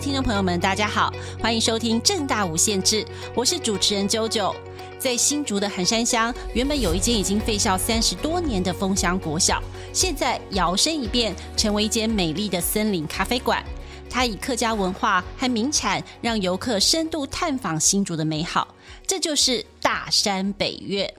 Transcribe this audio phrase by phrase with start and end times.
[0.00, 3.04] 听众朋友们，大家好，欢迎收听正大无限制，
[3.34, 4.54] 我是主持人啾啾。
[4.98, 13.62] 在新竹的寒山乡，原本有一间已经废校三十多年的枫香国小，现在摇身一变，成为一间美丽的森林咖啡馆。
[14.08, 18.74] 它以客家文化和名产，让游客深度探访新竹的美好。
[19.06, 21.12] 这就是大山北岳。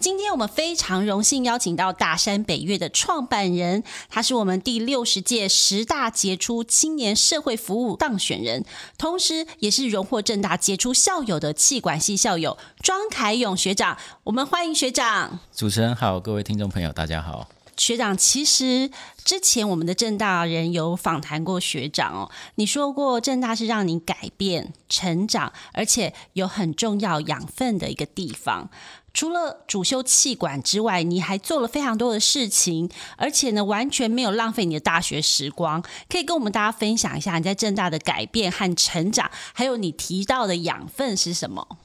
[0.00, 8.64] 今天我们非常荣幸邀请到大山北岳的创办人，他是我们第六十届十大杰出青年社会服务当选人，
[8.96, 13.98] 同时也是荣获政大杰出校友的气管系校友庄凯勇学长。
[14.22, 15.40] 我们欢迎学长。
[15.52, 17.48] 主持人好，各位听众朋友，大家好。
[17.76, 18.90] 学长，其实
[19.24, 28.68] 之前我们的正大人有访谈过学长哦，你说过正大是让你改变、成长，而且有很重要养分的一个地方。
[29.14, 35.82] 除了主修气管之外，你还做了非常多的事情，而且呢，完全没有浪费你的大学时光。
[36.08, 41.78] 可以跟我们大家分享一下你在正大的改变和成长，还有你提到的养分是什么？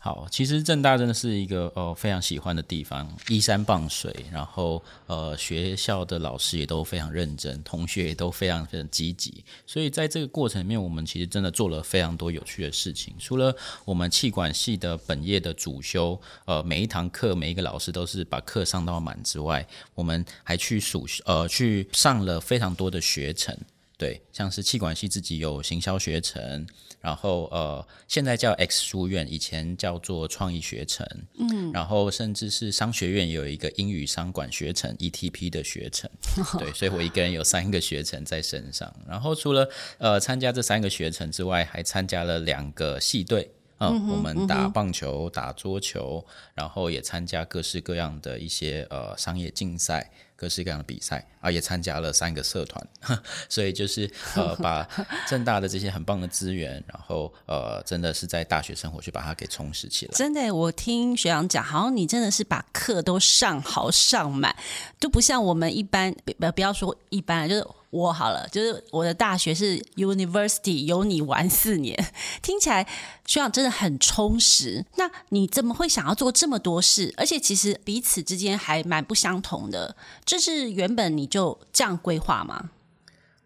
[0.00, 13.12] 好，其实正大真的是一个呃非常喜欢的地方，依山傍水，然后呃学校的老师也都非常认真，同学也都非常非常积极，所以在这个过程里面，我们其实真的做了非常多有趣的事情。
[13.18, 13.54] 除了
[13.84, 23.58] 我们气管系的本业的主修，呃每一堂课每一个老师都是把课上到满之外，我们还去属呃去上了非常多的学程。
[23.96, 26.64] 对，像是气管系自己有行销学程，
[27.00, 31.06] 然后呃，现在叫 X 书院，以前叫做创意学程，
[31.38, 36.10] 嗯，然后甚至是商学院有一个英语商管学程 ETP 的学程，
[36.58, 38.92] 对，所以我一个人有三个学程在身上。
[39.06, 50.10] 然后除了呃参加这三个学程之外，还参加了两个系队，嗯，嗯，我们打棒球、打桌球，然后也参加各式各样的一些呃商业竞赛。
[50.38, 52.88] 各式各样的比赛啊，也参加了三个社团，
[53.50, 54.88] 所以就是呃，把
[55.26, 60.12] 正大的这些很棒的资源，然后呃，真的是在大学生活去把它给充实起来。
[60.14, 64.54] 真的，我听学长讲，好像你真的是把课都上好上满，
[65.00, 67.66] 就不像我们一般，不不要说一般，就是。
[67.90, 71.96] 我好了，就是我的大学是 University，有你玩四年，
[72.42, 72.86] 听起来
[73.24, 74.84] 学长真的很充实。
[74.96, 77.14] 那你怎么会想要做这么多事？
[77.16, 79.96] 而且其实彼此之间还蛮不相同的，
[80.28, 82.70] 这是原本你就这样规划吗？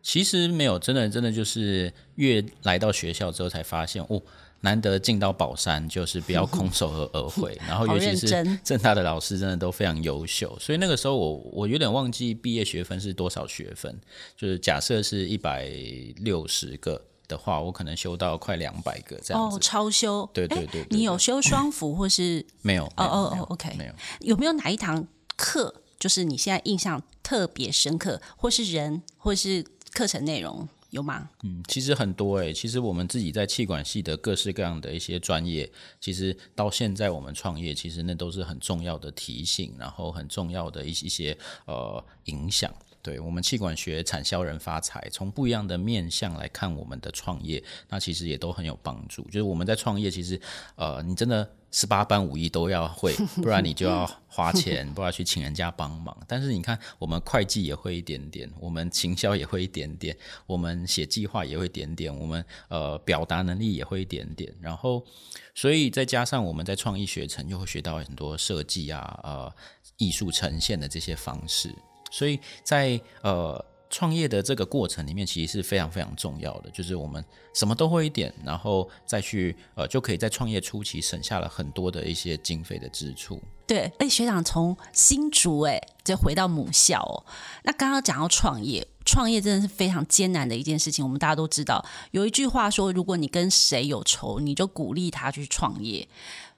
[0.02, 4.20] 其实没有，真的真的就是越来到学校之后才发现哦。
[4.64, 7.58] 难得进到宝山，就是不要空手而而回。
[7.66, 8.28] 然后，尤其是
[8.62, 10.56] 正大的老师，真的都非常优秀。
[10.60, 14.00] 所以那个时候我，我我有点忘记毕业学分是多少学分。
[14.36, 15.68] 就是假设是一百
[16.18, 19.56] 六十个的话，我可能修到快两百个这样子。
[19.56, 20.30] 哦，超修。
[20.32, 20.96] 对对对，对，对，对。
[20.96, 22.46] 你有修双辅或是？
[22.60, 22.84] 没有。
[22.84, 23.74] 哦哦哦，OK。
[23.76, 23.92] 没有。
[24.20, 25.04] 有没有哪一堂
[25.36, 30.68] 课，就是你现在印象特别深刻，或是人，或是课程内容？
[30.90, 31.30] 有吗？
[31.44, 35.70] 嗯，其实很多诶、其实我们自己在气管系的各式各样的一些专业，
[36.00, 42.74] 其实到现在我们创业，其实那都是很重要的提醒，然后很重要的一一些呃影响。
[43.02, 49.22] 对，我们气管学产销人发财，从不一样的面向来看我们的创业，那其实也都很有帮助。
[49.24, 50.40] 就是我们在创业，其实
[50.76, 51.50] 呃，你真的。
[51.74, 56.14] 十八般武艺都要会，不然你就要花钱，不然去请人家帮忙。
[56.28, 60.14] 但是你看，我们会计也会一点点，我们行销也会一点点，
[60.46, 64.54] 我们写计划也会一点点，我们呃表达能力也会一点点。
[64.60, 65.02] 然后，
[65.54, 69.50] 所以再加上我们在创意学程又会学到很多设计啊，呃，
[69.96, 71.74] 艺术呈现的这些方式。
[72.12, 73.64] 所以在呃。
[73.94, 83.38] 创业的这个过程里面，其实是非常非常重要的，就是我们什么都会一点，然后再去呃，就可以在创业初期省下了很多的一些经费的支出。
[83.66, 87.20] 对，哎，学长从新竹哎，就回到母校哦。
[87.64, 91.04] 那刚刚讲到创业，创业真的是非常艰难的一件事情。
[91.04, 96.08] 我们大家都知道，有一句话说，如果你跟谁有仇，你就鼓励他去创业。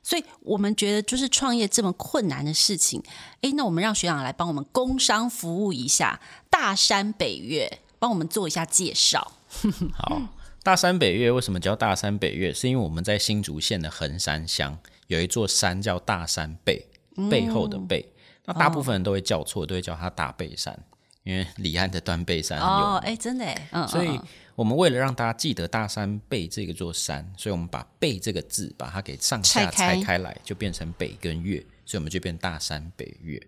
[0.05, 3.03] 所以我们觉得，就是创业这么困难的事情，
[3.41, 6.21] 哎，那我们让学长来帮我们工商服务一下
[6.51, 9.33] 大山北岳，帮我们做一下介绍。
[9.97, 10.21] 好，
[10.63, 12.53] 大山北岳为什么叫大山北岳？
[12.53, 16.87] 是因为我们在新竹县的横山乡有一座山叫大山背，
[17.31, 18.13] 背后的背。
[18.13, 18.13] 嗯、
[18.45, 20.79] 那大部分人都会叫错，都会叫它大背山，
[21.23, 23.47] 因为李安的断背山哦，哎，真的
[23.89, 24.21] 所以。
[24.55, 33.41] 我们为了让大家记得大山背这个座山，所以我们把“背”这个字把它给上下拆开来，就变成北跟月，所以我们就变大山北月。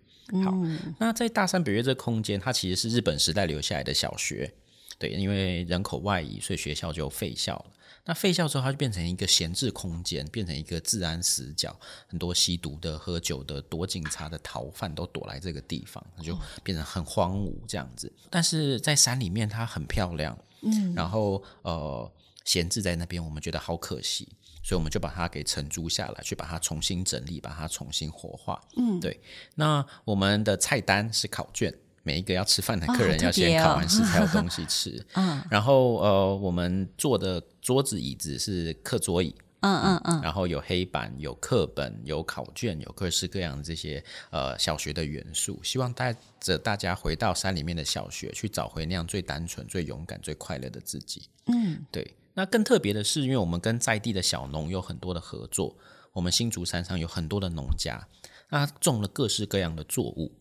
[0.45, 4.53] 好，嗯、那在大山北月这个空间，它其实是日本时代留下来的小学，
[4.99, 7.67] 对，因为人口外移，所以学校就废校了。
[8.07, 18.11] 那废校之后，它就变成一个闲置空间，变成一个治安死角，很多吸毒的、喝酒的、躲警察的逃犯都躲来这个地方，它就变成很荒芜这样子。
[18.31, 20.39] 但是在山里面，它很漂亮。
[20.63, 22.11] 嗯，然后呃，
[22.45, 24.27] 闲置在那边，我们觉得好可惜，
[24.65, 28.61] 所以我们就把它给承租下来，去把它重新整理，把它重新活化。
[28.77, 29.21] 嗯，对。
[29.55, 31.73] 那我们的菜单是考卷，
[32.03, 35.05] 每一个要吃饭的客人要先考完试才有 东西吃。
[35.13, 39.35] 嗯、哦，然后呃，我们做的桌子椅子是课桌椅。
[39.59, 51.29] 嗯嗯嗯，然后有黑板，有课本，有考卷，有各式各样的这些呃小学的元素，希望带着大家回到山里面的小学，去找回那样最单纯、最勇敢、最快乐的自己。
[51.47, 52.15] 嗯，对。
[52.35, 55.77] 那更特别的是，因为我们跟在地的小农有很多的合作，
[56.13, 58.07] 我们新竹山上有很多的农家，
[58.51, 60.33] 那种了各式各样的作物，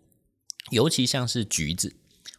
[0.70, 1.96] 尤其像是橘子。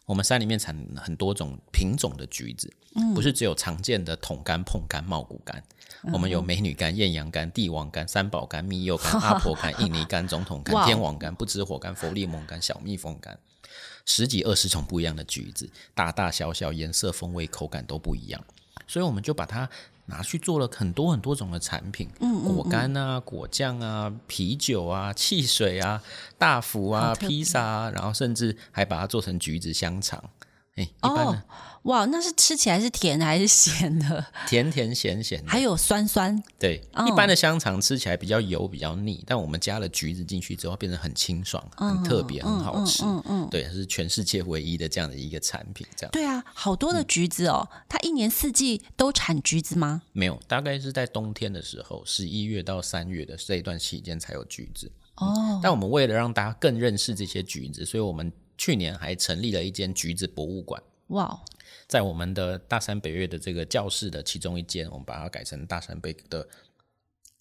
[0.06, 5.60] 我们山里面产很多种品种的橘子，嗯，不是只有常见的桶柑、碰柑、茂谷柑，
[6.04, 13.36] 嗯，我们有美女柑、艳阳柑、帝王柑、三宝柑、蜜柚柑、 阿婆柑、印尼柑、总统柑、天王柑、不知火柑、佛利蒙柑、小蜜蜂柑，
[14.06, 18.42] 十几二十种不一样的橘子，大大小小、颜色、风味、口感都不一样，
[18.86, 19.68] 所以我们就把它。
[20.06, 26.02] 拿去做了很多很多种的产品，嗯嗯嗯，果干啊、果酱啊、啤酒啊、汽水啊、
[26.38, 30.22] 大福啊、披萨啊，然后甚至还把它做成橘子香肠。
[30.76, 31.42] 哎，一般
[31.82, 34.26] 哇，那是吃起来是甜的还是咸的？
[34.48, 36.42] 甜甜咸咸的，还有酸酸。
[36.58, 43.04] 对，哦、一般的香肠吃起来比较油，比较腻，但我们加了橘子进去之后，变得很清爽，很特别，嗯、很好吃。
[43.04, 45.86] 嗯嗯，对，是全世界唯一的这样的一个产品。
[45.94, 46.10] 这样。
[46.10, 50.02] 对啊，好多的橘子哦，嗯、它一年四季都产橘子吗？
[50.12, 54.90] 没有，大概是在冬天的时候，十一月到三月的这一段期间才有橘子。
[55.18, 55.60] 哦、嗯。
[55.62, 60.82] 但我们为了让大家更认识这些橘子，所以我们去年还成立了一间橘子博物馆。
[61.08, 61.40] 哇。
[61.88, 66.48] 在我们的大山北岳的这个教室的其中一间，我们把它改成大山北的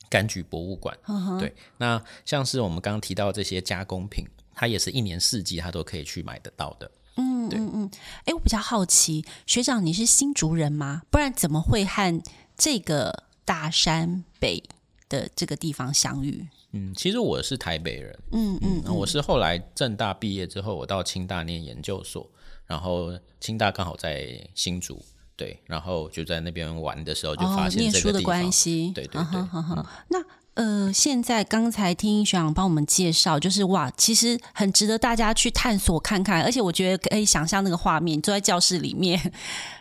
[0.07, 0.95] 柑橘博物馆。
[1.06, 1.39] Uh-huh.
[1.39, 4.23] 对，那像是我们刚刚提到这些加工品，
[4.53, 6.91] 它也是一年四季它都可以去买得到的。
[7.15, 7.91] 嗯嗯嗯。
[8.25, 11.01] 哎，我比较好奇，学长你是新竹人吗？
[11.09, 12.21] 不然怎么会和
[12.56, 14.63] 这个大山北
[15.09, 16.47] 的这个地方相遇？
[16.75, 18.19] 嗯，其实我是台北人。
[18.33, 22.30] 嗯嗯，嗯，我是后来政大毕业之后，我到清大念研究所。
[22.68, 25.00] 然后清大刚好在新竹，
[25.36, 28.01] 对，然后就在那边玩的时候就发现这个地方。
[28.01, 29.39] 哦，念书的关系，对对对。
[29.39, 29.80] Uh-huh, uh-huh.
[29.80, 30.19] 嗯、那
[30.56, 39.31] 呃，现在刚才听学长帮我们介绍，就是哇，其实很值得大家去探索看看，而且我觉得可以想象那个画面，坐在教室里面，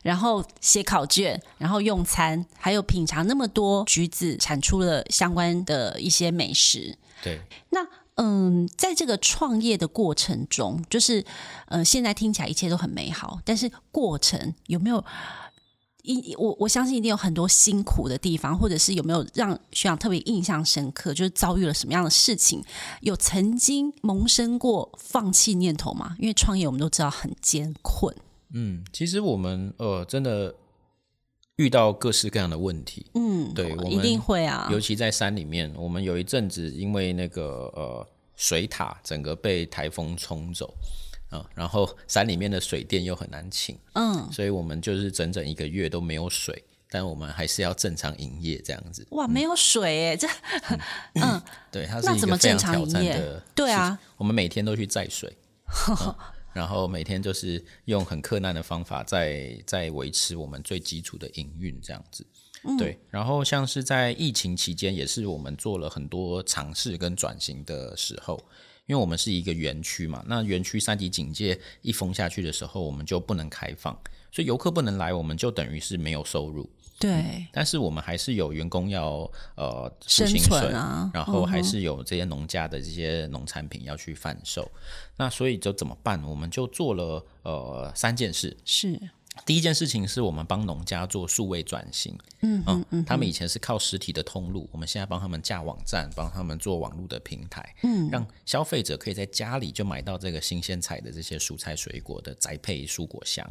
[0.03, 6.97] 然后写考卷，然后用餐，还有品尝那么多橘子产出了相关的一些美食。
[7.23, 7.81] 对，那。
[8.17, 11.25] 嗯，在这个创业的过程中，就是，
[11.67, 15.05] 呃，现在听起来一切都很美好，但是过程有没有
[16.05, 22.63] 一我我相信一定有很多辛苦的地方，或者是有没有让学长特别印象深刻，就是遭遇了什么样的事情，
[23.01, 26.15] 有曾经萌生过放弃念头吗？
[26.21, 28.15] 因为创业我们都知道很艰困。
[28.53, 30.55] 嗯，其实我们呃真的
[31.57, 33.07] 遇到各式各样的问题。
[33.15, 38.07] 嗯，对，我们一定会啊，尤其在山里面，我们有一阵子因为那个呃。
[38.37, 40.75] 水塔整个被台风冲走，
[41.35, 49.07] 啊，然后山里面的水电又很难请，嗯，所以我们就是整整一个月都没有水，但我们还是要正常营业这样子。
[49.11, 50.29] 哇，没有水哎，这，
[51.15, 51.43] 嗯，
[51.73, 55.37] 对，它是一个非常挑战的，对啊，我们每天都去载水，
[55.89, 56.15] 嗯，
[56.53, 62.25] 然后每天就是用很困难的方法在在维持我们最基础的营运这样子。
[62.79, 68.43] 对，然后像是在疫情期间，也是我们做了很多尝试跟转型的时候，
[68.87, 73.99] 因为我们是一个园区嘛，那园区三级警戒一封下去的时候，我们就不能开放，
[74.31, 76.69] 所以游客不能来，我们就等于是没有收入。
[76.99, 84.81] 对，嗯、但是我们还是有员工要呃生存啊，然后还是有这些农家的这些农产品要去贩售，嗯、
[85.17, 86.23] 那所以就怎么办？
[86.23, 89.01] 我们就做了呃三件事，是。
[89.45, 103.45] 第一件事情是我们帮农家做数位转型，嗯嗯嗯，他们以前是靠实体的通路，我们现在帮他们架网站，帮他们做网络的平台，嗯，让消费者可以在家里就买到这个新鲜采的这些蔬菜水果的宅配蔬果箱。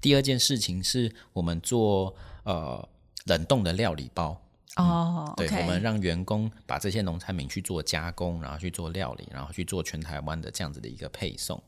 [0.00, 2.86] 第二件事情是我们做呃
[3.26, 4.38] 冷冻的料理包，
[4.76, 5.60] 哦，对，okay.
[5.60, 11.62] 我们让员工把这些农产品去做加工，然后去做料理，然后去做全台湾的这样子的一个配送。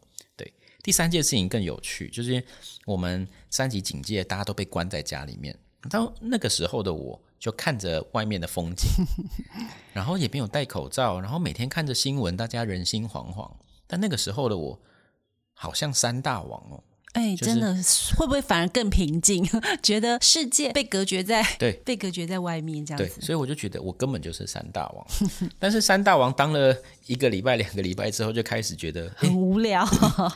[0.87, 2.41] 第三件事情更有趣，就是
[2.85, 5.59] 我们三级警戒，大家都被关在家里面。
[5.91, 8.89] 到那个时候的我，就看着外面的风景，
[9.93, 13.51] 然后也没有戴口罩，然后每天看着新闻，大家人心惶惶。
[13.89, 14.81] 但那个时候的我，
[15.55, 16.81] 好像山大王哦。
[17.17, 17.75] 哎、欸，真的
[18.15, 19.43] 会不会反而更平静？
[19.83, 23.17] 觉得世界被隔绝在对，被隔绝在外面这样子。
[23.17, 25.07] 对，所以我就觉得我根本就是山大王。
[25.59, 29.83] 但是山大王当了一个礼拜、两个礼拜之后，就开始觉得很无聊。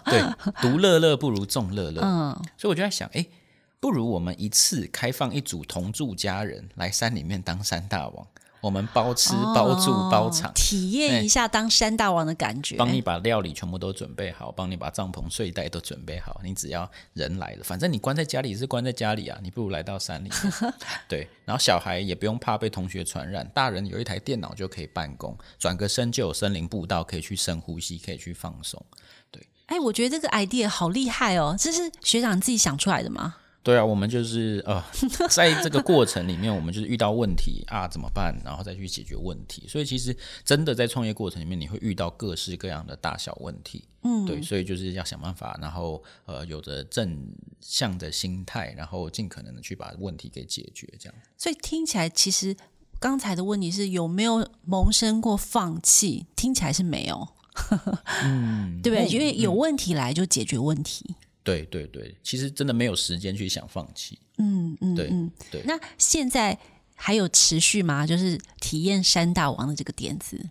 [0.06, 0.22] 对，
[0.62, 2.00] 独乐乐不如众乐乐。
[2.02, 3.30] 嗯，所以我就在想，哎、欸，
[3.78, 8.26] 不如我们一次开放一组同住家人来山里面当山大王。
[8.60, 12.76] 我们包吃包住包场，体验一下当山大王的感觉。
[12.76, 16.40] 帮你把料理全部都准备好，帮你把帐篷睡袋都准备好。
[16.44, 20.30] 你只要人来了，反正你关在家里是关在家里啊，你不如来到山里。
[21.08, 28.84] 对，然后小孩也不用怕被同学传染，大人有一台电脑就可以办公，转个身就有森林步道可以去深呼吸，可以去放松。
[29.30, 33.36] 对，哎，我觉得这个 idea 好厉害哦，这是学长自己想出来的吗？
[33.62, 34.82] 对啊，我们就是呃，
[35.28, 38.34] 在这个过程里面，我们就是遇到问题啊，怎么办？
[38.42, 39.64] 然后再去解决问题。
[39.68, 43.84] 所以其实真的在创业过程里面，你会遇到各式各样的大小问题。
[44.02, 47.26] 嗯，对，所以就是要想办法，然后呃，有着正
[47.60, 50.90] 向的心态，然后尽可能的去把问题给解决。
[50.98, 51.14] 这样。
[51.36, 52.56] 所以听起来，其实
[52.98, 56.24] 刚才的问题是有没有萌生过放弃？
[56.34, 57.28] 听起来是没有。
[58.24, 59.06] 嗯，对不对？
[59.08, 61.16] 因为有问题来就解决问题。
[61.42, 64.18] 对对对，其实真的没有时间去想放弃。
[64.38, 65.62] 嗯嗯，对嗯对。
[65.64, 66.58] 那现在
[66.94, 68.06] 还有持续吗？
[68.06, 70.50] 就是体验山大王的这个点子。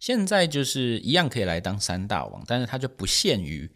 [0.00, 3.70] 现在就是一样可以来当山大王，但是它就不限于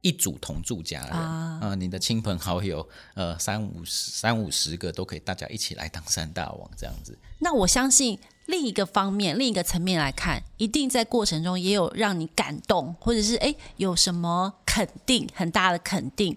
[0.00, 7.18] 一组同住家人啊、呃，你的亲朋好友，呃，三五十三五十个都可以，大家一起来当山大王这样子。
[7.40, 8.18] 那我相信。
[8.46, 16.36] 另一个方面，另一个层面来看，一定在过程中也有让你感动，或者是哎，有什么肯定很大的肯定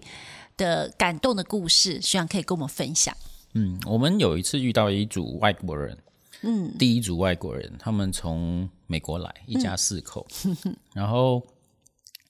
[0.56, 3.16] 的感动的故事，希望可以跟我们分享。
[3.54, 5.98] 嗯，我们有一次遇到一组外国人，
[6.42, 11.42] 嗯，第一组外国人，他们从美国来，一家四口，嗯、然后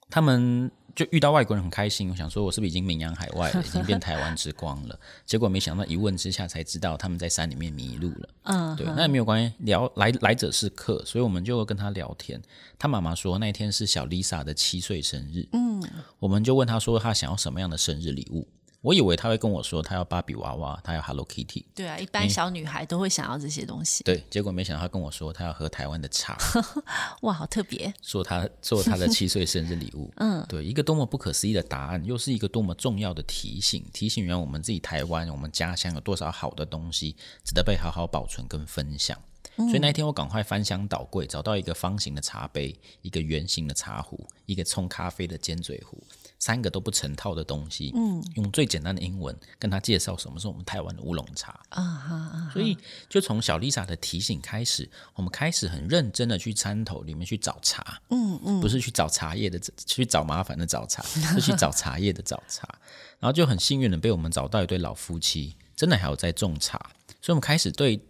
[0.08, 0.70] 他们。
[0.94, 4.98] 就遇到外国人很开心，我想说，我是不是已经名扬海外了，已经变台湾之光了？
[5.26, 8.28] 结果没想到一问之下才知道他们在山里面迷路了。
[8.44, 12.40] 嗯，对，那也没有关系，聊来来者是客，所以我们就跟他聊天。
[12.78, 15.82] 他妈妈说那一天是小 Lisa 的七岁生日，嗯，
[16.18, 18.46] 我们就问他说他想要什么样的生日礼物。
[18.82, 21.66] 我以为他会跟我说他要芭比娃娃，他要 Hello Kitty。
[21.74, 24.02] 对啊，一般小女孩都会想要这些东西。
[24.04, 26.38] 对，结果没想到他跟我说他要喝台湾的茶。
[27.20, 27.92] 哇，好特别！
[28.00, 30.10] 做他做他的七岁生日礼物。
[30.16, 39.18] 嗯，对，一个多么不可思议的答案，又是一个多么重要的提醒，提醒原来我们自己台湾，我们家乡有多少好的东西值得被好好保存跟分享。
[39.56, 39.68] 嗯。
[39.68, 46.02] 所以那一天我赶快翻箱倒柜，找到一个方形的茶杯，一个圆形的茶壶，一个冲咖啡的尖嘴壶。
[46.40, 52.50] 三个都不成套的东西，嗯，用最简单的英文跟他介绍什么是我们台湾的乌龙茶啊哈啊！
[52.50, 52.76] 所以
[53.10, 62.66] 就从小丽莎的提醒开始，我们开始很认真的去参头里面去找茶，嗯嗯，不是去找茶叶的，去找麻烦的找茶，是去找茶叶的找茶。
[63.20, 66.78] 然后就很幸运的被我们找到一对老夫妻，真的还有在种茶，
[67.20, 68.00] 所以我们开始对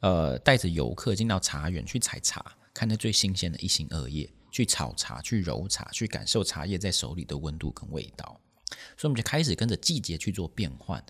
[0.00, 4.28] 呃带着游客进到茶园去采茶，看那最新鲜的一心二叶。
[4.56, 8.40] 去炒茶，去揉茶，去感受茶叶在手里的温度跟味道，
[8.96, 11.04] 所以我们就开始跟着季节去做变换。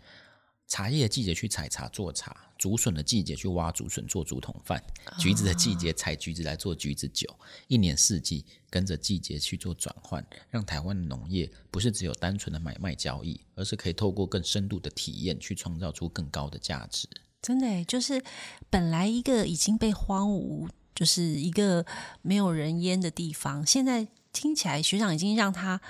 [0.66, 4.82] 茶叶的季节去采茶做茶，竹笋的季节去挖竹笋做竹筒饭，
[5.16, 7.32] 橘子的季节采橘子来做橘子酒。
[7.68, 17.08] 一年四季跟着季节去做转换，让台湾的农业不是只有单纯的买卖交易，而是可以透过更深度的体验去创造出更高的价值。
[17.40, 18.24] 真的，就是
[18.68, 20.68] 本来一个已经被荒芜。
[20.96, 21.86] 就是一个
[22.22, 25.80] 没有人烟的地方，现在听起来学长已经让它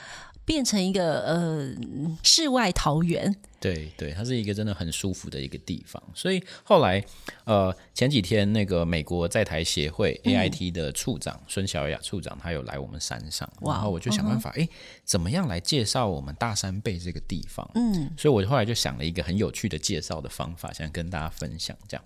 [0.44, 1.75] 变成一个呃
[2.22, 3.34] 世外桃源。
[3.58, 6.00] 对对，它是一个真的很舒服的一个地方。
[6.14, 7.02] 所以后来
[7.44, 14.68] 呃前几天那个美国在台协会 AIT 的处长孙小雅处长，他有来我们山上，嗯、然后我就想办法，哎、嗯，
[15.04, 17.68] 怎么样来介绍我们大山背这个地方？
[17.75, 22.04] 嗯，所以我后来就想了一个很有趣的介绍的方法，想跟大家分享这样。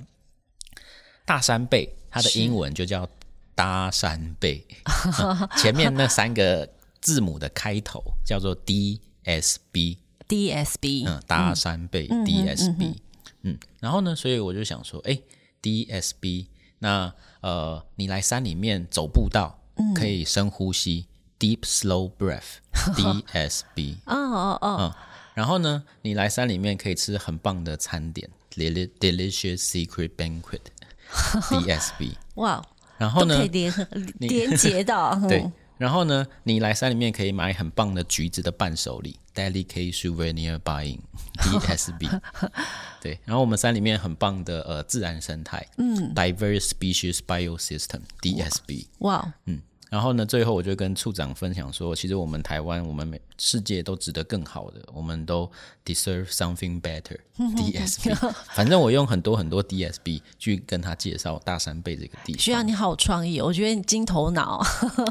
[1.30, 3.08] 大山背，它的英文就叫
[3.54, 4.66] 搭山背，
[5.56, 6.68] 前面那三个
[7.00, 12.96] 字母的开头叫做 DSB，DSB，嗯，搭山背，DSB，
[13.42, 15.22] 嗯，然后呢，所以我就想说，哎、欸
[15.62, 16.46] ，DSB，
[16.80, 21.06] 那呃，你来山里面走步道，嗯、可以深呼吸
[21.38, 24.92] ，Deep Slow Breath，DSB， 哦哦哦，嗯，
[25.34, 30.58] 然后呢，你来山里面可以吃很棒的餐点，Delicious Secret Banquet。
[31.12, 32.62] DSB，哇，
[32.98, 33.72] 然后呢，可以连
[34.18, 40.98] 连接到对，然后呢，你来山里面可以买很棒的橘子的伴手礼，Delicate Souvenir Buying
[41.38, 42.20] DSB，
[43.00, 55.50] 对，然后我们山里面很棒的呃自然生态，嗯，Diverse Species Biosystem DSB，哇，嗯，然后呢，最后我就跟处长分享说，其实我们台湾，我们每世界都值得更好的，我们都
[55.84, 57.18] deserve something better。
[57.40, 62.38] DSB，反正我用很多很多 DSB 去跟他介绍大山背这个地方。
[62.40, 64.62] 需要你好有创意，我觉得你金头脑。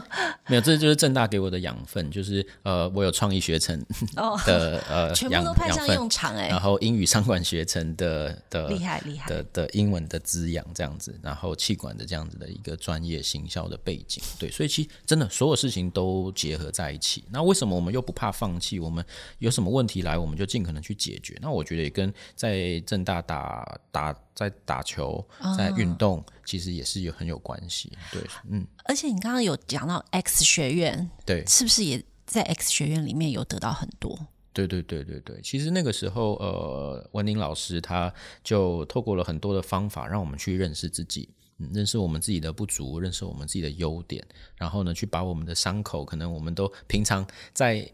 [0.47, 3.77] 没有，这就是正大给我的养分，就是呃，我有创意学成
[4.13, 6.49] 的、哦、呃，全部都派上用场哎。
[6.49, 17.25] 然后英语商管学成的的厉害厉害的的英文的滋养这样子，然后气管的这样子的一个专业行销的背景，对，所以其实真的所有事情都结合在一起。
[17.29, 18.79] 那为什么我们又不怕放弃？
[18.79, 19.03] 我们
[19.39, 21.37] 有什么问题来，我们就尽可能去解决。
[21.41, 27.91] 那我觉得也跟在正大打打在打球，在运动，其实也是有很有关系。
[28.11, 28.65] 对，嗯。
[28.85, 34.17] 而且你刚刚有讲到 X 学院，对，是不是也在 X 学院里面有得到很多？
[34.51, 35.39] 对对对对对。
[35.41, 38.11] 其实那个时候，呃，文宁老师他
[38.43, 44.25] 就透过了很多的方法，让我们去认识自己，嗯，认识我们自己的不足，认识我们自己的优点，
[44.55, 47.89] 然后呢，去把我们的伤口，可能我们都平常在。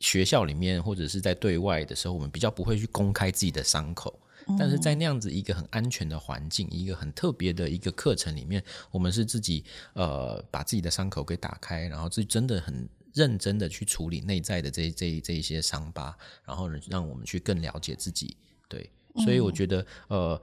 [0.00, 4.18] 学校里面或者是在对外的时候，我们比较不会去公开自己的伤口，
[4.58, 16.12] 但是在那样子一个很安全的环境，一个很特别的一个课程里面，我们是自己呃把自己的伤口给打开，然后自己真的很认真的去处理内在的这这这一些伤疤，
[16.44, 18.36] 然后呢让我们去更了解自己。
[18.68, 18.90] 对，
[19.22, 20.42] 所以我觉得呃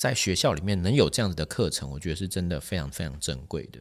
[0.00, 3.80] 在学校里面能有这样子的课程，我觉得是真的非常非常珍贵的。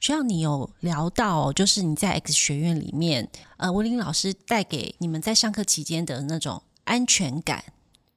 [0.00, 7.66] 需要你有聊到，就是你在 X 学院里面，呃，文玲老师带给你们在上课期间的那种安全感，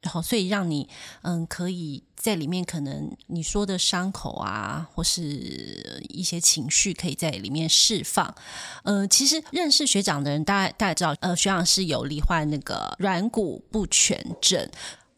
[0.01, 0.90] 然后所以让你
[1.22, 8.34] 嗯可以在里面，可能你说的伤口啊，或是一些情绪，可以在里面释放。
[8.82, 14.68] 呃，其实认识学长的人，大家大家知道，呃，学长是有罹患那个软骨不全症。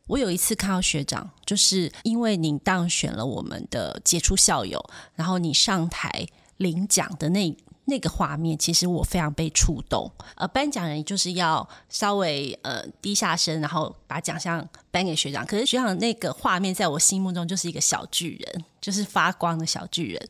[0.07, 4.83] 我有一次看到学长，就是因为你当选了我们的杰出校友，
[5.15, 6.25] 然后你上台。
[6.57, 10.09] 领奖的那那个画面，其实我非常被触动。
[10.35, 15.43] 呃，颁奖人就是要稍微呃低下身，然后把奖项颁给学长。
[15.45, 20.29] 可是学长那个画面，在我心目中就是一个小巨人，就是发光的小巨人。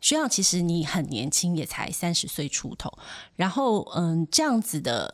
[0.00, 2.90] 学长，其实你很年轻，也才三十岁出头。
[3.34, 5.12] 然后，嗯，这样子的。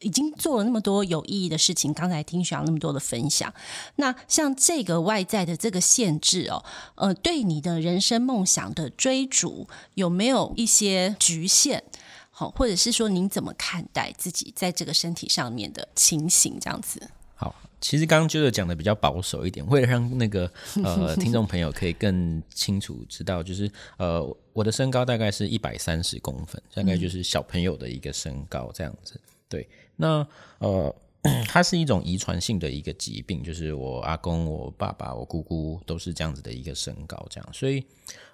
[0.00, 3.52] 已经做了那么多有意义的事情，刚才听学长那么多的分享，
[3.96, 6.62] 那像这个外在的这个限制哦，
[6.96, 11.82] 呃，对你的人生梦想的追逐有没有一些局限？
[12.30, 16.58] 好，或者是说您怎么看待自己在这个身体上面的情形？
[16.60, 17.00] 这样子。
[17.34, 20.50] 好，其实刚刚就是讲的比较保守一点，为了让那个
[20.84, 29.66] 呃 听众朋友可以更清楚知道，就是呃我的身高大概是一百三十公分，大概就是小朋友的一个身高这样子，对。
[29.96, 30.26] 那
[30.58, 30.94] 呃，
[31.48, 37.84] 它是一种遗传性的一个疾病，就是我阿公、我爸爸、我姑姑都是这样子的一个身高，这样，所以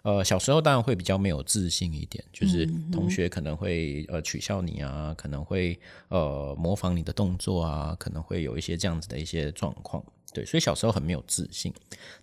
[0.03, 11.73] 呃，小时候当然会比较没有自信一点，就是同学可能会呃取笑你啊，可能会呃模仿你的动作啊，可能会有一些这样子的一些状况，对，所以小时候很没有自信，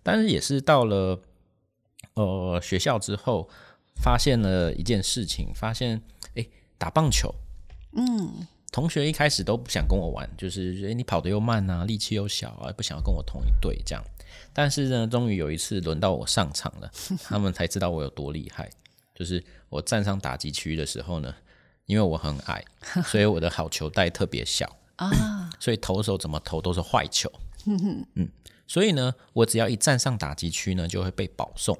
[0.02, 1.20] 但是也是到了
[2.14, 3.48] 呃学校之后，
[4.00, 6.00] 发现了一件事情，发现
[6.36, 6.46] 哎
[6.78, 7.34] 打棒球，
[7.96, 8.46] 嗯。
[8.72, 14.04] 同学一开始都不想跟我玩，就是诶你跑得又慢啊，力气又小啊，不想要跟我同一队这样。
[14.52, 16.90] 但是呢，终于有一次轮到我上场了，
[17.24, 18.70] 他们才知道我有多厉害。
[19.14, 21.34] 就是我站上打击区的时候呢，
[21.86, 22.64] 因为我很矮，
[23.04, 27.30] 所以我的好球带特别小啊， 所以投手怎么投都是坏球。
[27.66, 28.28] 嗯，
[28.66, 31.76] 所以呢，我只要一站上打击区呢，就会被保送。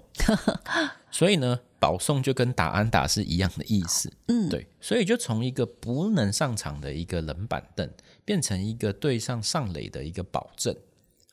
[1.10, 1.60] 所以呢。
[1.80, 7.90] 保送就跟打安打是一样的意思，嗯，对，所以就从一个不能上场的一个冷板凳，
[8.24, 10.76] 变成一个对上上垒的一个保证。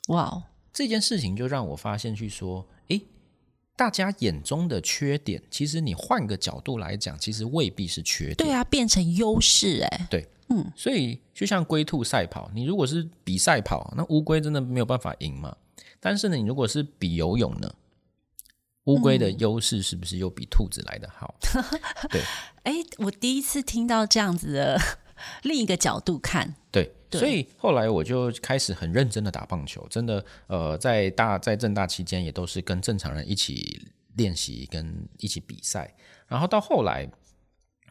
[0.07, 3.01] 哇，这件事情就让我发现去说，诶，
[3.75, 8.35] 大家眼中的缺点，其实你换个角度来讲，其实未必是缺点。
[8.37, 15.55] 对啊，变成优势，诶，对，嗯，所以就像龟兔赛跑，你如果是比赛跑，那乌龟真的没有办法赢嘛。
[15.99, 17.69] 但是呢，你如果是比游泳呢？
[18.87, 21.35] 乌龟的优势是不是又比兔子来的好？
[22.09, 22.21] 对，
[22.63, 24.79] 哎，我第一次听到这样子的
[25.43, 26.55] 另一个角度看。
[26.71, 35.93] 对，对，所以后来我就开始很认真的打棒球，真的，呃，在大在正大期间也都是跟正常人一起练习，跟一起比赛。
[36.25, 37.05] 然后到后来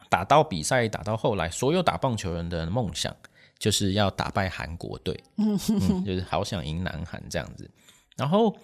[0.09, 3.15] 打到比赛，打到后来，所有打棒球人的梦想
[3.59, 5.55] 就是要打败韩国队，嗯，
[6.03, 7.69] 就是好想赢南韩这样子。
[8.15, 8.57] 然后。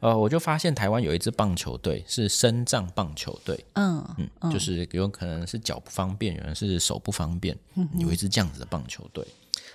[0.00, 4.04] 呃，我就发现台湾有一支棒球队是身障棒球队，嗯
[4.40, 9.26] 嗯，就是有可能是脚不方便，有人是手不方便，嗯，有一支这样子的棒球队。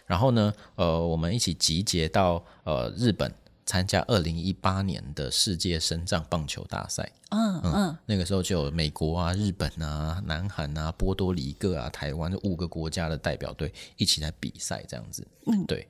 [0.05, 3.33] 然后呢，呃，我们一起集结到呃日本
[3.65, 7.09] 参加二零一八年的世界身障棒球大赛。
[7.29, 15.25] 嗯嗯，嗯，那个时候就有美国啊、日本啊、南韩啊、波多黎各啊、台湾这五个国家的代表队一起来比赛，这样子。
[15.47, 15.87] 嗯，对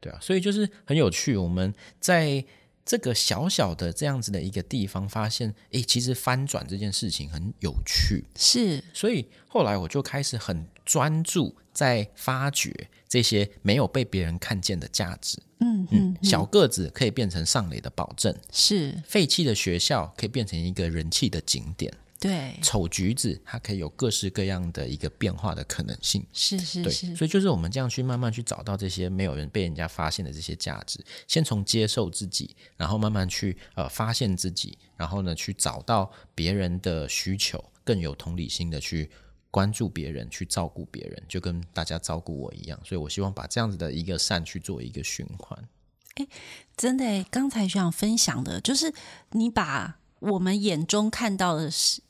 [0.00, 1.36] 对啊，所以就是很有趣。
[1.36, 2.44] 我们在
[2.84, 8.24] 这个小小的这样子的一个地方，发现，诶，其实翻转这件事情很有趣。
[8.36, 15.38] 是，所以后来我就开始很专注在发掘这些没有被别人看见的价值。
[15.60, 21.92] 嗯嗯，小个子可以变成上垒的保证，是废弃的学校可以变成一个人气的景点。
[22.22, 39.10] 对，丑橘子它可以有各式各样的一个变化的可能性，是是是，所以就是我们这样去慢慢去找到这些没有人被人家发现的这些价值，先从接受自己，然后慢慢去呃发现自己，然后呢去找到别人的需求，更有同理心的去
[39.50, 42.80] 关注别人，去照顾别人，就跟大家照顾我一样。
[42.84, 45.68] 所以我希望把这样子的一个善去做一个循环。
[46.14, 46.28] 哎，
[46.76, 48.94] 真的，刚才学长分享的就是
[49.32, 52.00] 你把我们眼中看到的是。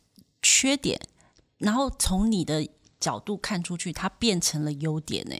[0.42, 1.00] 缺点，
[1.58, 2.68] 然后从你的
[3.00, 5.36] 角度看出去，它变成了优点呢。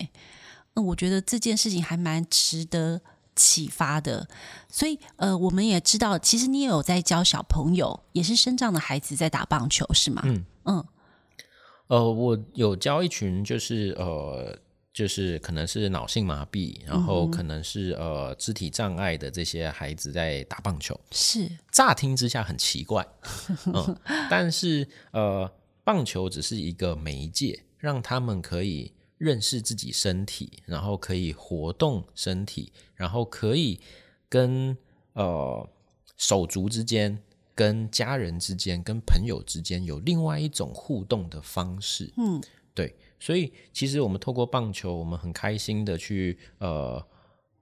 [0.75, 3.01] 嗯，我觉得这件事情还蛮值得
[3.37, 4.27] 启发的。
[4.71, 10.23] 所以，呃，我们也知道，其实你也有在教小朋友，也是生长的孩子在打棒球，是吗？
[10.25, 10.85] 嗯嗯。
[11.88, 14.59] 呃，我有教一群，就是呃，
[14.92, 20.98] 就是可能是脑性麻痹，然后可能是呃肢体障碍的这些孩子在打棒球。
[21.11, 23.07] 是，乍听之下很奇怪，
[23.72, 23.96] 嗯，
[24.31, 25.50] 但是呃，
[25.83, 33.81] 棒球只是一个媒介，让他们可以认识自己身体，然后可以活动身体，然后可以
[34.28, 34.76] 跟
[35.14, 35.68] 呃
[36.18, 37.18] 手足之间、
[37.55, 42.12] 跟家人之间、跟朋友之间有另外一种互动的方式。
[42.16, 42.42] 嗯，
[42.74, 42.94] 对。
[43.20, 47.00] 所以，其实我们透过棒球，我们很开心的去呃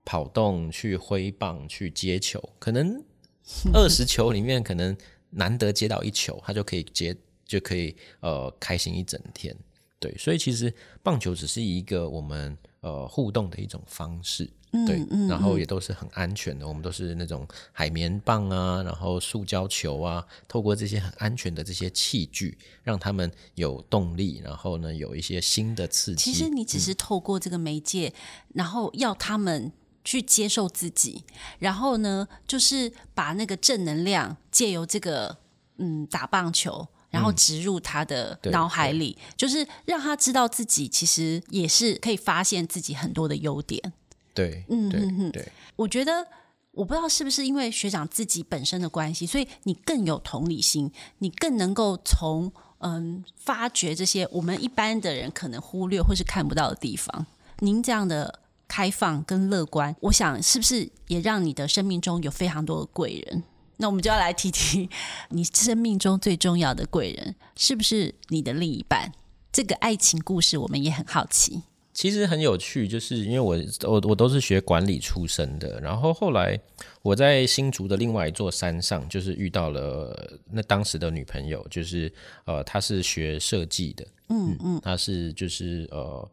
[0.06, 2.42] 跑动、去挥棒、去接球。
[2.58, 3.04] 可能
[3.74, 4.96] 二十球里面，可能
[5.28, 9.54] 难得接到一球，他就可以接，就可以呃开心一整天。
[9.98, 14.50] 对，所以其实棒球只是一个我们呃互动的一种方式。
[14.86, 16.66] 对，然后也都是很安全的。
[16.66, 26.30] 我们都是那种海绵棒啊，然后塑胶球啊，透过这些很安全的这些器具，让他们有动力，然后呢，有一些新的刺激。
[26.30, 28.14] 其实你只是透过这个媒介，
[28.54, 29.72] 然后要他们
[30.04, 31.24] 去接受自己，
[31.58, 35.38] 然后呢，就是把那个正能量借由这个
[35.78, 43.92] 嗯打棒球，然后植入他的脑海里，就是让他知道自己其实也是可以发现自己很多的优点。
[44.32, 45.46] 对，嗯嗯嗯，对，
[45.76, 46.26] 我觉得
[46.70, 57.26] 我不知道是不是因为学长自己本身的关系，所以你更有同理心，你更能够从嗯发掘这些我们一般的人可能忽略或是看不到的地方。
[57.58, 63.42] 您这样的开放跟乐观，我想是不是也让你的生命中有非常多的贵人？
[63.80, 64.88] 那我们就要来提提
[65.30, 69.12] 你生命中最重要的贵人，是不是你的另一半？
[69.50, 71.62] 这个爱情故事我们也很好奇。
[71.92, 76.58] 其实很有趣，就是因为我我我都是学管理出身的，然后后来
[77.02, 82.10] 我在新竹的另外一座山上，就是遇到了那当时的女朋友，就是
[82.44, 86.30] 呃，她是学设计的，嗯嗯，她是就是呃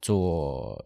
[0.00, 0.82] 做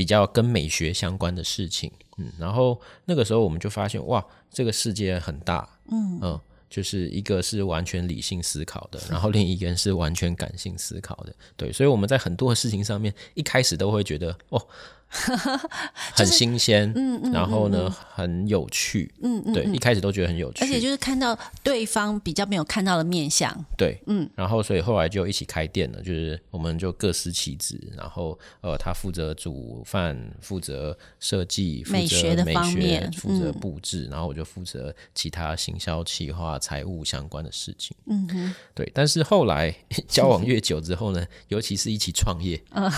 [0.00, 6.20] 比较跟美学相关的事情，嗯，然后那个时候我们就发现哇，这个世界很大，嗯嗯。
[6.22, 14.66] 呃就是一个是完全理性思考的，然后另一个人是完全感性思考的，对，所以我们在很多的事情上面一开始都会觉得哦。
[16.14, 39.74] 很新鲜，嗯嗯，然后呢，嗯、很有趣，嗯嗯，对，一开始都觉得很有趣，而且就是看到对方比较没有看到的面相，对，嗯，然后所以后来就一起开店了，就是我们就各司其职，然后呃，他负责煮饭，负责设计，负责美学的方面，负责布置，嗯、然后我就负责其他行销、企划、财务相关的事情，嗯哼，对，但是后来
[40.06, 42.88] 交往越久之后呢，尤其是一起创业，啊、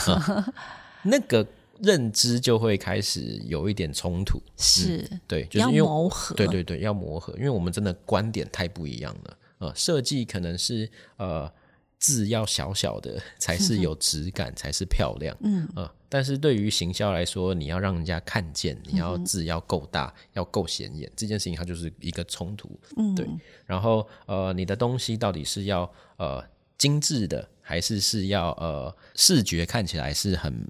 [1.05, 1.47] 那个。
[1.83, 9.39] 认知就会开始有一点冲突，是、嗯、对，就是因为磨合，对对对，要磨合，因为我们真的观点太不一样了。
[9.59, 11.53] 呃，设计可能是呃
[11.99, 23.27] 字要小小的才是有质感，才是漂亮，嗯呃，但是对于行销来说，你要让人家看见，你要字要够大，嗯、要够显眼，这件事情它就是一个冲突，嗯，对。
[23.67, 26.45] 然后呃，你的东西到底是要呃
[26.79, 30.65] 精致的，还是是要呃视觉看起来是很。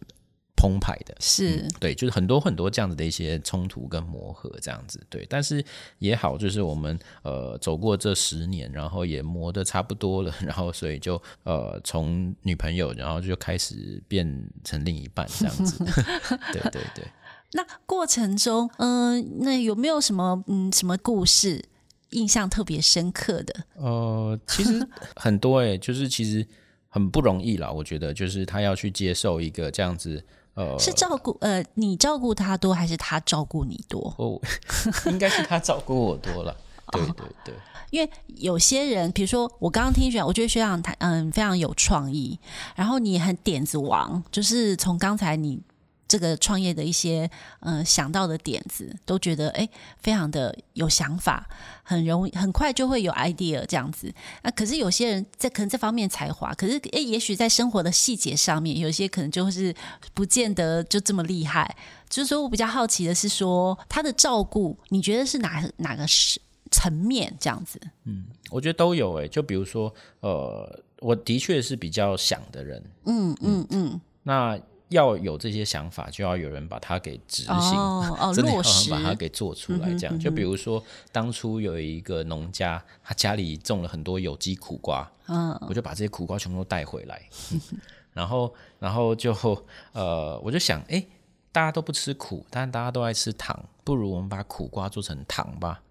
[0.62, 5.64] 澎湃的是、嗯，对，就是很多很多这样子的一些冲突跟磨合这样子，对，但是
[5.98, 15.84] 也好，就是我们呃走过这十年，然后也磨得差不多了， 然后所以就呃从女朋友，然后就开始变成另一半这样子，
[16.52, 17.04] 对对对。
[17.54, 21.64] 那过程中，嗯、呃，那有没有什么嗯什么故事
[22.10, 23.64] 印象特别深刻的？
[23.74, 26.46] 呃，其实 很多哎、欸，就是其实
[26.88, 27.68] 很不容易啦。
[27.68, 34.14] 我觉得就是他要去接受一个这样子，呃，是照顾呃你照顾他多，还是他照顾你多？
[34.18, 34.40] 哦，
[35.06, 36.56] 应该是他照顾我多了。
[36.92, 37.54] 对对对，
[37.90, 42.38] 因为有些人，比如说我刚刚听学长，我觉得学长他嗯非常有创意，
[42.74, 45.58] 然后你很点子王，就是从刚才你
[46.12, 49.66] 这个创业的一些嗯想到的点子，都觉得哎
[50.02, 51.48] 非常的有想法，
[51.82, 54.12] 很容易很快就会有 idea 这样子。
[54.42, 59.74] 那可是有些人在可能这方面才华，可是哎也许在生活的细节上面，有些可能就是
[60.12, 61.74] 不见得就这么厉害。
[62.10, 66.38] 就是说我比较好奇的是说他的照顾，你觉得是哪哪个是？
[66.74, 69.28] 层面这样子，嗯，我觉得都有诶。
[69.28, 74.00] 就比如说，呃，我的确是比较想的人，嗯嗯嗯。
[74.22, 74.58] 那
[74.92, 79.92] 要有这些想法，就要有人把它给执行，哦哦、 真的落实把它给做出来。
[79.94, 87.60] 这样，就比如说，当初有一个农家，他家里种了很多有机苦瓜，嗯，我就把这些苦瓜全部都带回来，嗯、
[88.14, 89.32] 然后，然后就
[89.92, 91.08] 呃，我就想，哎、欸。
[91.54, 95.82] 大家都不吃苦，但大家都爱吃糖，不如我们把苦瓜做成糖吧。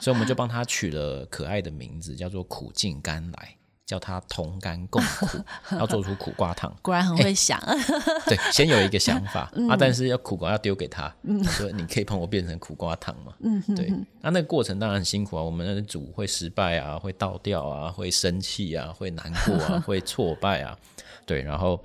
[0.00, 3.55] 所以我们就帮他取了可爱的名字，叫做苦尽甘来，
[3.86, 5.26] 叫他同甘共苦，
[5.78, 6.74] 要做出苦瓜汤。
[6.82, 7.58] 果然很会想。
[7.60, 7.76] 欸、
[8.26, 13.32] 对，先有一个想法、 嗯、啊，但是要苦瓜要丢给他，嗯说、嗯、你可以帮我变成苦瓜汤嘛。
[13.40, 13.88] 嗯，对。
[14.20, 20.76] 那那个过程当然很辛苦啊，我们的煮会失败啊，会倒掉啊，会生气啊，会难过啊， 会挫败啊。
[21.24, 21.80] 对，然后。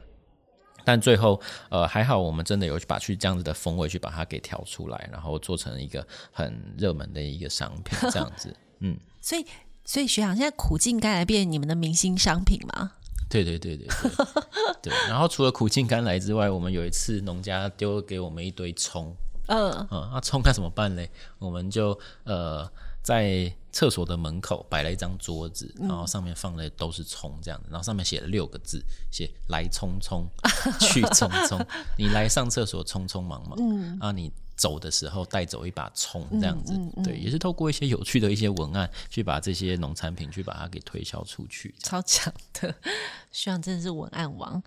[0.83, 8.97] 但最后，呃，还好，我们真的有把去这样子的风味去把它给调出来，然后做成一个很热门的一个商品，这样子，嗯。
[9.21, 9.45] 所以，
[9.85, 12.91] 所以学长现在苦尽甘来变你们的明星商品吗？
[13.29, 14.33] 对对对对对，
[14.91, 14.93] 对。
[15.07, 19.15] 然后除了苦尽甘来之外，我们有一次农家丢给我们一堆葱，
[19.47, 21.05] 嗯嗯，那葱该怎么办呢？
[21.39, 22.69] 我们就呃。
[23.03, 30.25] 在厕所的门口摆了一张桌子，然后上面放的都是葱，这样子，然后上面写了六个字，写“来匆匆，
[30.79, 31.65] 去匆匆”。
[31.97, 41.73] 你来上厕所匆匆忙忙，嗯，啊，你走的时候带走一把葱，这样子，嗯嗯嗯、对，也是透过一些有趣的一些文案，去把这些农产品去把它给推销出去。
[41.79, 42.75] 超强的，
[43.31, 44.62] 学长真的是文案王，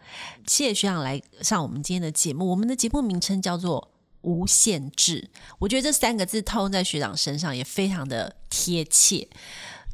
[0.47, 2.49] 谢谢学长来上我们今天的节目。
[2.49, 3.94] 我们的节目名称叫做。
[4.25, 9.29] 无限制，我觉得这三个字套用在学长身上也非常的贴切。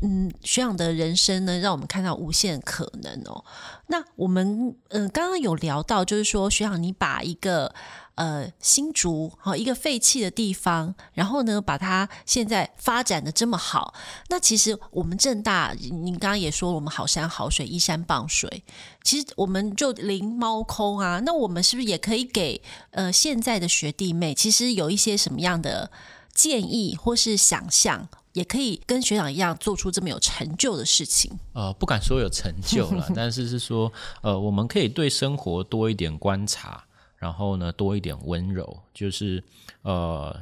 [0.03, 3.45] 嗯，学长的人生呢，让我们看到无限可能哦。
[3.89, 7.75] 那我们嗯，刚刚有聊到，就是说学长，你把一个。
[8.21, 13.95] 呃，新竹好一个废弃的地方，然后呢，把它现在发展的这么好。
[14.29, 18.63] 那其实我们正大，您刚刚也说我们好山好水，依山傍水，
[19.03, 21.19] 其实我们就零猫空啊。
[21.21, 25.91] 那我们是不是也可以给呃现在的学弟妹，其实有一些什么样的
[26.35, 31.33] 建议或是想象，也可以跟学长一样做出这么有成就的事情？
[31.55, 36.85] 呃，不敢说有成就了， 但是是说呃，我们可以对生活多一点观察。
[37.21, 39.45] 然后呢，多一点温柔，就是
[39.83, 40.35] 呃，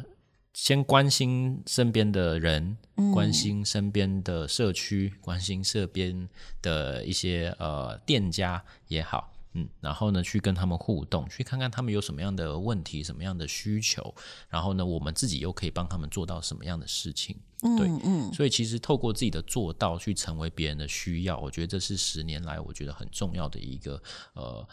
[0.55, 6.29] 先关心身边的人，嗯、关心身边的社区，关心这边
[6.63, 14.15] 的一些呃店家也好，嗯，然后呢，去跟他们互动，去看看他们有什么样的问题，什么样的需求，
[14.49, 17.35] 然后呢，我们自己又可以帮他们做到什么样的事情，
[17.77, 24.01] 对，嗯，嗯，所以其实透过自己的做到去成为别人的需要，我觉得这是十年来我觉得很重要的一个
[24.35, 24.65] 呃。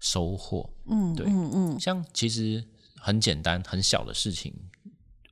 [0.00, 2.64] 收获，嗯，对，嗯嗯，像其实
[2.96, 4.54] 很简单很小的事情，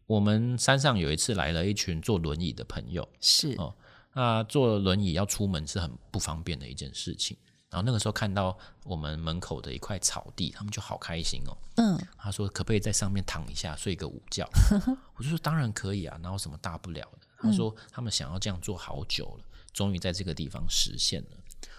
[0.06, 3.74] 我们山上有一次来了一群坐轮椅的朋友，是哦，
[4.14, 7.36] 那坐轮椅要出门是很不方便的一件事情。
[7.70, 14.48] 然后那个时候看到我们门口的一块草地，他们就好开心哦，嗯，他说可不可以在上面躺一下睡个午觉？
[15.16, 17.26] 我就说当然可以啊，哪有什么大不了的？
[17.36, 21.30] 他说他们想要这样做好久了，终于在这个地方实现了。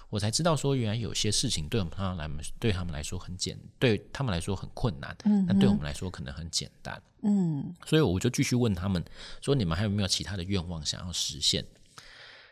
[0.10, 9.04] 我才知道说，原来有些事情对我们他们来对他们来说很简，对他们来说很困难，嗯，但对我们来说可能很简单，嗯，所以我就继续问他们
[9.41, 11.65] 说，你们还有没有其他的愿望想要实现？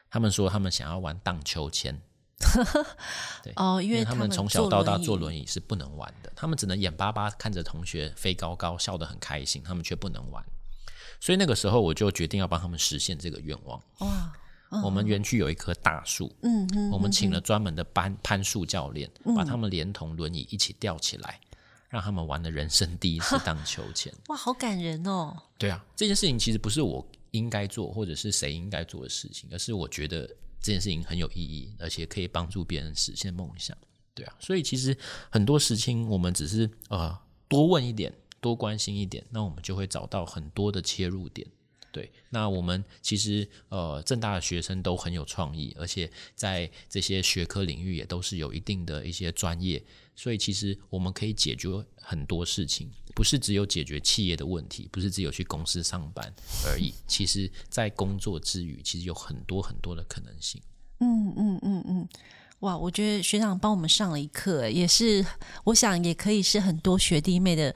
[0.09, 1.99] 他们说他们想要玩荡秋千，
[3.43, 10.43] 对哦，因为他们从小到大坐轮椅是不能玩的，他们只能眼巴巴看着同学飞高高，笑得很开心，他们却不能玩，
[11.19, 14.33] 所以那个时候我就决定要帮他们实现这个愿望，哇。
[14.81, 21.39] 我们园区有一棵大树，嗯嗯，我们请了专门的攀攀树教练，嗯，把他们连同轮椅一起吊起来，
[21.89, 24.13] 让他们玩的人生第一次 荡秋千。
[24.27, 25.35] 哇，好感人哦！
[25.57, 30.25] 对啊，这件事情其实不是我应该做，或者是谁应该做的事情，而是我觉得
[30.59, 33.77] 这件事情很有意义，而且可以帮助别人实现梦想。
[34.15, 34.97] 对啊，所以其实
[35.29, 38.13] 很多事情我们只是呃多问一点。
[38.43, 41.47] 多关心一点，那我们就会找到很多的切入点。
[41.93, 49.81] 对，那我们其实呃，政大的学生都很有创意，而且在这些学科领域也都是有一定的一些专业，
[50.15, 51.69] 所以其实我们可以解决
[52.01, 56.33] 很多事情，不是只有解决企业的问题，不是只有去公司上班
[56.65, 56.91] 而已。
[57.07, 60.59] 其实，在工作之余，其实有很多很多的可能性。
[60.99, 62.09] 嗯嗯嗯嗯，
[62.61, 65.23] 哇，我觉得学长帮我们上了一课，也是
[65.65, 67.75] 我想也可以是很多学弟妹的。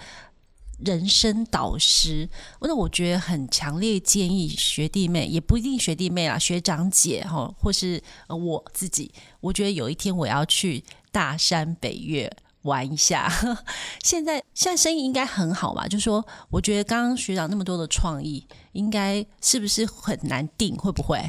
[0.77, 2.29] 人生导师，
[2.61, 13.31] 那我觉得很强烈建议学弟妹，也不一定学弟妹啦，学长姐哈，或是我自己，我觉得有一天我要去大山北岳玩一下。
[14.03, 15.87] 现在现在生意应该很好吧？
[15.87, 20.75] 就说我觉得刚刚学长那么多的创意，应该是不是很难定？
[20.75, 21.27] 会不会？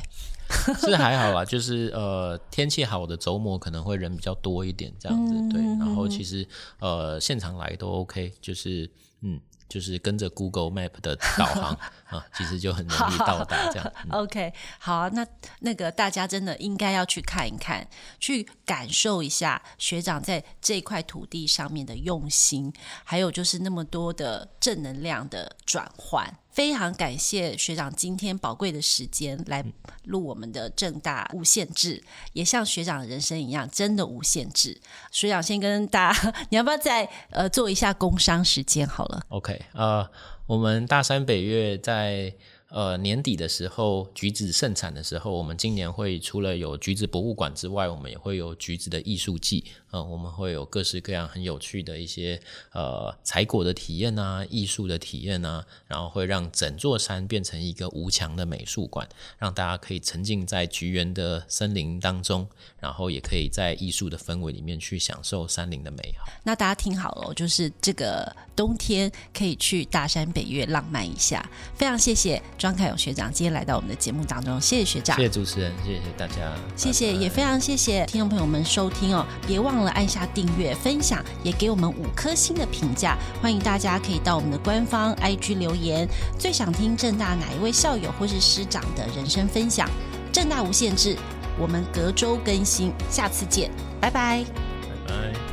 [0.80, 5.62] 是还好啦，就是呃天气好的周末可能会人比较多一点这样子，嗯、对。
[5.78, 6.46] 然后其实
[6.78, 8.90] 呃现场来都 OK，就是。
[9.20, 13.92] 嗯，就是跟着 Google Map 的导航 啊，其实就很容易到达这样。
[14.04, 15.26] 嗯、OK，好啊，那
[15.58, 17.84] 那个大家真的应该要去看一看，
[18.20, 26.32] 去感受一下学长在这块土地上面的用心，还有就是那么多的正能量的转换。
[26.58, 29.64] 非常感谢学长今天宝贵的时间来
[30.06, 34.76] 录我们的正大无限制，也像学长的人生一样，真的无限制。
[35.12, 40.10] 学长先跟大家， 你要不要再呃做一下工商时间好了？OK，呃，
[40.48, 42.34] 我们大山北岳在。
[42.70, 49.64] 呃，年底的时候，橘子盛产的时候，我们今年会除了有橘子博物馆之外，我们也会有橘子的艺术季。
[49.90, 52.40] 呃，我们会有各式各样很有趣的一些
[52.72, 62.46] 呃采果的体验啊，艺术的体验啊，然后会让整座山变成一个无墙的美术馆，让大家可以沉浸在橘园的森林当中，
[62.78, 66.30] 然后也可以在艺术的氛围里面去享受山林的美好。
[66.42, 71.48] 那大家听好了，就是这个冬天可以去大山北岳浪漫一下。
[71.74, 72.42] 非常谢谢。
[72.58, 83.16] 庄凯勇学长今天来到我们的节目当中，谢谢学长，谢谢主持人，谢谢大家，谢谢，也非常谢谢听众朋友们收听哦，别忘忘了按下订阅、分享，也给我们五颗星的评价。
[83.40, 89.88] 欢迎大家可以到我们的官方 IG 留言，最想听正大哪一位校友或是师长的人生分享？
[90.32, 91.16] 正大无限制，
[91.56, 94.44] 我们隔周更新，下次见，拜拜，
[94.82, 95.47] 拜拜。